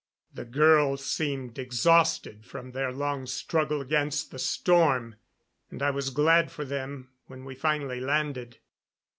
The 0.33 0.45
girls 0.45 1.05
seemed 1.05 1.59
exhausted 1.59 2.43
from 2.43 2.71
their 2.71 2.91
long 2.91 3.27
struggle 3.27 3.81
against 3.81 4.31
the 4.31 4.39
storm, 4.39 5.13
and 5.69 5.83
I 5.83 5.91
was 5.91 6.09
glad 6.09 6.51
for 6.51 6.65
them 6.65 7.11
when 7.27 7.45
we 7.45 7.53
finally 7.53 7.99
landed. 7.99 8.57